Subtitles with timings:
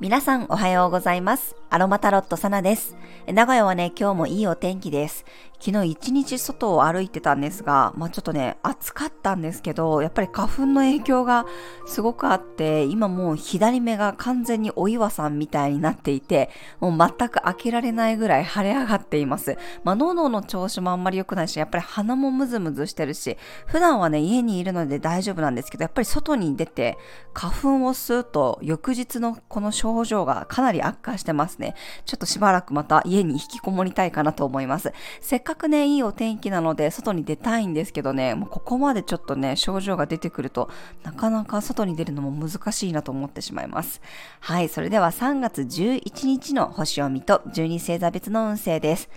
[0.00, 1.54] 皆さんおはようございます。
[1.68, 2.96] アロマタロットサナです。
[3.26, 5.26] 名古屋はね、今日もいいお天気です。
[5.64, 11.46] 昨日一日外を歩いてたんですが、まあちょっとね、暑かったんですけど、やっぱり花粉の影響が
[11.86, 16.50] すごくあって、今もう左目が完全にお岩さんみたいになっていて、
[16.80, 19.56] もう全く開けられないぐらい腫れ上がっています。
[19.84, 26.98] まあ喉の調子もあんまり良くないし、やっぱり鼻もムズムズしてるし、普段はね、家にいるので大丈夫なんですけど、やっぱり外に出て
[27.34, 31.76] 花粉を吸うと、翌日のこの症状がかなり悪化してますね。
[32.04, 34.92] ちょっとしばらくまた家に引きこもりたいかなと思います。
[35.20, 40.70] せっかくね、いいお天気なので、外に出たいんですけどね、もうここまでちょっとね、症状が出てくると、
[41.02, 44.00] なかなか外に出るのも難しいなと思ってしまいます。
[44.40, 49.08] はい、それでは3月11日の星読みと12星座別の運勢です。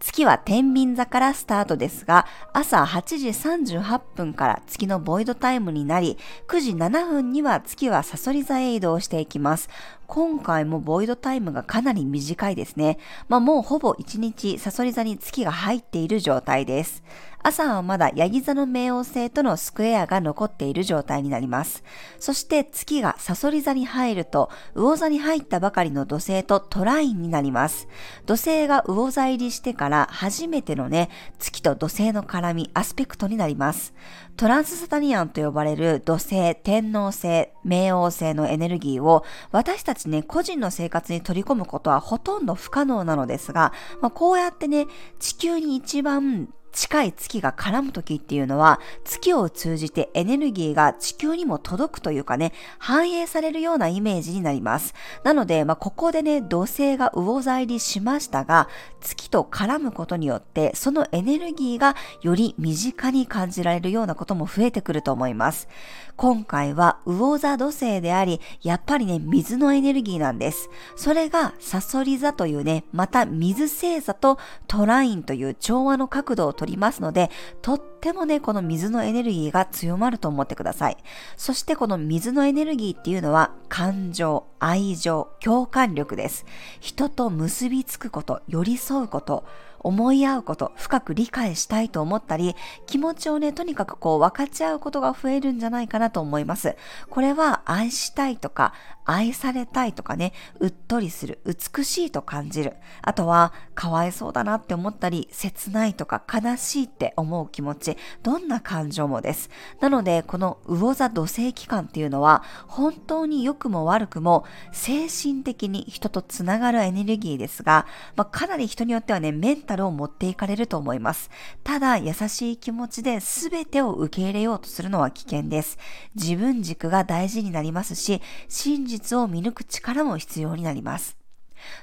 [0.00, 9.68] 月は天秤座からスタートですが、朝8時38分から月のボイドタイムになり、9時7分には月はサソリ座へ移動していきます。
[10.08, 12.98] 今回もボイドタイムがかなり短いですね。
[13.28, 17.02] まあもうほぼ1日サソリ座に月が入っている状態です。
[17.42, 21.84] 朝はまだヤギ座の冥王星とのスクエアが残っている状態になります。
[22.18, 27.86] そして月がサソリ座に入ると、魚座に入ったばかりの土星とトラインになります。
[28.24, 33.92] 土星が魚座入りしてから初めてのね、月と土星の絡み、アスペクトになります。
[34.38, 44.86] トランスサタニアンと呼ばれる土星、天王星、冥王星のエネルギーを私たちね、個人の生活に取り込むことはほとんど不可能なのですが、まあ、こうやってね、
[45.18, 54.94] 地球に一番近い月が絡む時っていうのは、月を通じてエネルギーが地球にも届くというかね、反映されるようなイメージになります。
[55.24, 58.68] なので、まあ、ここでね、土星が魚座入りしましたが、
[59.00, 65.68] 月と絡むことによって、そのエネルギーがより身近に感じられるようなことも増えてくると思います。
[66.16, 70.68] 今回は魚座土星であり、やっぱりね、水のエネルギーなんです。
[70.96, 77.30] それがサソリ座というね、また水星座とトラインという調和の角度を取りますので、
[77.62, 80.96] とってもね、この水のエネルギーが強まると思ってください。
[81.36, 86.44] そしてこの水のエネルギーっていうのは、感情、愛情、共感力です。
[86.80, 89.44] 人と結びつくこと、寄り添うこと、
[89.80, 92.56] 思い合うこと、深く理解したいと思ったり、
[92.86, 96.76] 気持ちをね、とにかくこう分かち合うことが増えるんじゃないかなと思います。
[97.10, 98.72] これは愛したいとか、
[99.04, 102.76] 愛されたいとかね、うっとりする、美しいと感じる。
[103.02, 109.50] あとは、かわいそうだなって思ったり、切ないとか悲しいって思う気持ち、どんな感情もです。
[109.80, 121.30] なので、この魚座土星期間っていうのは、本当に良くも悪くも、精神的に人とつながるエネルギーですが、まあ、かなり人によってはね、メンタルを持っていかれると思います。
[121.62, 125.78] ただ、優しい気持ちで全てを受け入れようとするのは危険です。
[126.16, 131.16] 自分軸が大事になりますし、真実を見抜く力も必要になります。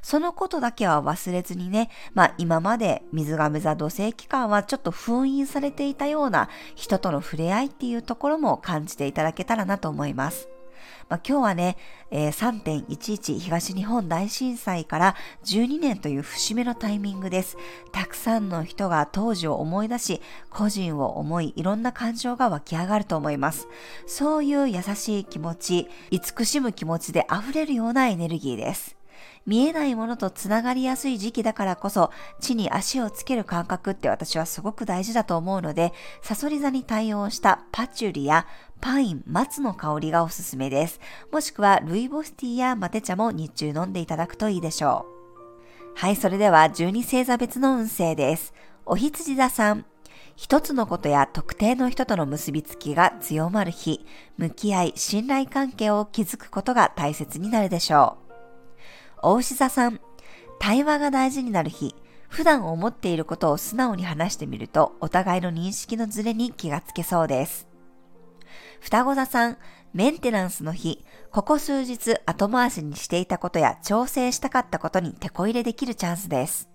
[0.01, 10.54] そのことだけは忘れずにね、まあ今まで水亀座土星期間はちょっと封印されていたような人との触れ合いっていうところも感じていただけたらなと思います。
[11.07, 11.77] まあ、今日はね、
[12.09, 17.57] えー、3.11東日本大震災から12年という節目のタイミングです。
[17.91, 23.67] たくさんの人が当時を思い出し、個人を思い、いろんな感情が湧き上がると思います。
[24.07, 28.95] そういう優しい気持ち、慈しむ気持ちで溢れるようなエネルギーです。
[29.45, 38.47] 見えないものとつながりやすい時期だからこそ、地に足をつける感覚って私はすごく大事だと思うので、サソリ座に対応したパチュリや
[38.81, 40.99] パイン、松の香りがおすすめです。
[41.31, 45.15] もしくはルイボスティーやマテ茶も日中飲んでいただくといいでしょう。
[45.95, 48.53] はい、それでは12星座別の運勢です。
[48.85, 49.85] お羊座さん。
[50.35, 54.05] 一つのことや特定の人との結びつきが強まる日、
[54.37, 58.17] 向き合い、信頼関係を築くことが大切になるでしょ
[59.23, 59.29] う。
[59.29, 59.99] お牛座さん。
[60.59, 61.95] 対話が大事になる日、
[62.27, 67.67] 普段思っていることを素直に話してみると、お互いの認識のズレに気がつけそうです。
[68.95, 69.57] 双子座さん、
[69.91, 76.69] メンテナンスの日、ここ数日後回しにしていたことや調整したかったことに手こ入れできるチャンスです。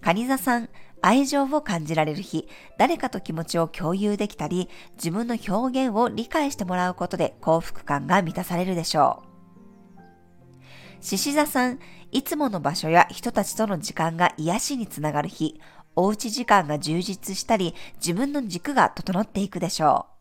[0.00, 0.68] 蟹座さん、
[1.02, 11.04] 愛情を感じられる日、誰かと気持ちを共有できたり、自分の表現を理解してもらうことで幸福感が満たされるでしょう。
[11.04, 11.78] 獅子座さん、
[12.10, 15.60] いつもの場所や人たちとの時間が癒しにつながる日、
[15.94, 20.15] おうち時間が充実したり、自分の軸が整っていくでしょう。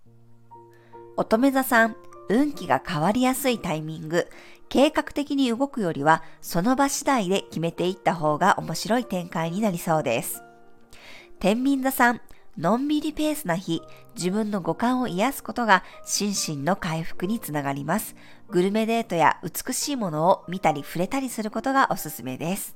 [1.17, 1.95] 乙女座さん、
[2.27, 4.27] 運気が変わりやすいタイミング、
[4.67, 10.43] 計画的に動くよりは、その場次第で決めていった方が面白い展開になりそうです。
[11.39, 12.21] 天秤座さん、
[12.57, 13.81] のんびりペースな日、
[14.15, 18.15] 自分の五感を癒すことが心身の回復につながります。
[18.49, 22.75] グルメデートや美しいものを見たり触れたりすることがおすすめです。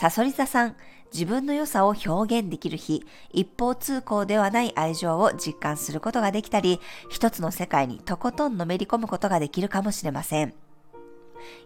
[0.00, 0.76] サソリ座さん、
[1.12, 3.04] 自分の良さを表現できる日、
[3.34, 6.80] 一方通行ではない愛情を実感することができたり、
[7.10, 10.54] 一つの世界にとことんのめり込むことができるかもしれません。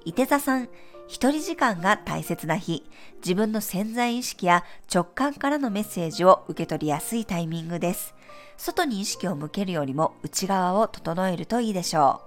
[0.05, 0.69] 伊手座さん、
[1.07, 2.83] 一人時間が大切な日、
[3.19, 8.17] 自分の潜在意識や直感からのメッセージを受け取りやすいタイミングです。
[8.57, 12.21] 外に意識を向けるよりも内側を整えるといいでしょ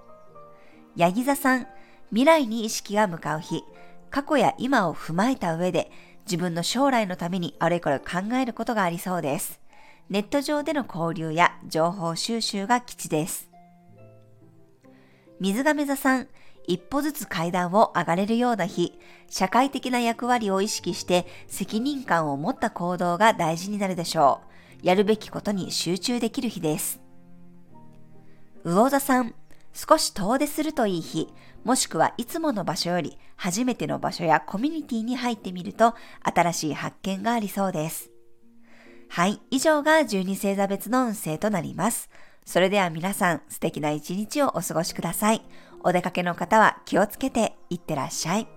[0.96, 1.02] う。
[1.02, 1.68] ヤギ座さん、
[2.12, 3.66] 未来に意識が向かう日、
[4.10, 5.92] 過去や今を踏まえた上で
[6.26, 9.62] 自分の将来のためにあれこれ考えることがありそうです。
[10.10, 13.50] ネット上での交流や情報収集が基地です。
[15.40, 16.28] 水亀座さん、
[16.66, 18.98] 一歩ずつ階段を上がれるような日、
[19.30, 24.42] 社会的な役割を意識して責任感を持った行動が大事になるでしょ
[24.84, 24.86] う。
[24.86, 27.00] やるべきことに集中できる日です。
[28.64, 29.34] 魚座さん、
[29.78, 31.28] 少し遠出するといい日、
[31.64, 35.94] もしくはいつもの場所より初めての場所やコミュニティに入ってみると
[36.24, 38.10] 新しい発見がありそうです。
[39.10, 42.10] はい、以上が12星座別の運勢となります。
[42.44, 45.44] それでは皆さん素敵な一日をお過ごしください。
[45.84, 48.57] お出かけの方は気をつけていってらっしゃい。